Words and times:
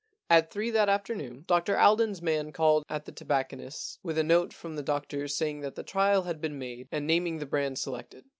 At 0.31 0.49
three 0.49 0.71
that 0.71 0.89
afternoon 0.89 1.43
Dr 1.45 1.77
Alden's 1.77 2.23
man 2.23 2.51
called 2.51 2.85
at 2.89 3.05
the 3.05 3.11
tobacconist's 3.11 3.99
with 4.01 4.17
a 4.17 4.23
note 4.23 4.51
from 4.51 4.75
the 4.75 4.81
doctor 4.81 5.27
saying 5.27 5.59
that 5.61 5.75
the 5.75 5.83
trial 5.83 6.23
had 6.23 6.41
been 6.41 6.57
made 6.57 6.87
and 6.91 7.05
naming 7.05 7.37
the 7.37 7.45
brand 7.45 7.77
selected. 7.77 8.25